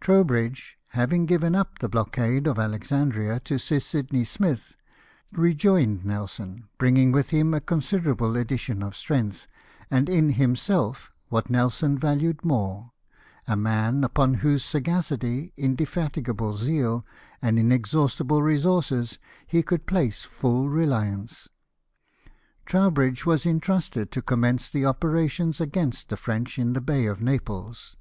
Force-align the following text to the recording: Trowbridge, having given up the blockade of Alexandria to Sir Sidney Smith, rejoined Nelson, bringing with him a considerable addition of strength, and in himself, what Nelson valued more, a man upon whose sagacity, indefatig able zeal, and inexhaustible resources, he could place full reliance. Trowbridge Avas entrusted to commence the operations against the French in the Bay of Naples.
Trowbridge, 0.00 0.76
having 0.88 1.26
given 1.26 1.54
up 1.54 1.78
the 1.78 1.88
blockade 1.88 2.48
of 2.48 2.58
Alexandria 2.58 3.38
to 3.44 3.56
Sir 3.56 3.78
Sidney 3.78 4.24
Smith, 4.24 4.74
rejoined 5.30 6.04
Nelson, 6.04 6.64
bringing 6.76 7.12
with 7.12 7.30
him 7.30 7.54
a 7.54 7.60
considerable 7.60 8.34
addition 8.36 8.82
of 8.82 8.96
strength, 8.96 9.46
and 9.88 10.08
in 10.08 10.30
himself, 10.30 11.12
what 11.28 11.50
Nelson 11.50 11.96
valued 11.96 12.44
more, 12.44 12.90
a 13.46 13.54
man 13.54 14.02
upon 14.02 14.34
whose 14.34 14.64
sagacity, 14.64 15.52
indefatig 15.56 16.28
able 16.28 16.56
zeal, 16.56 17.06
and 17.40 17.56
inexhaustible 17.56 18.42
resources, 18.42 19.20
he 19.46 19.62
could 19.62 19.86
place 19.86 20.22
full 20.24 20.68
reliance. 20.68 21.48
Trowbridge 22.64 23.22
Avas 23.22 23.46
entrusted 23.48 24.10
to 24.10 24.20
commence 24.20 24.68
the 24.68 24.84
operations 24.84 25.60
against 25.60 26.08
the 26.08 26.16
French 26.16 26.58
in 26.58 26.72
the 26.72 26.80
Bay 26.80 27.06
of 27.06 27.22
Naples. 27.22 27.94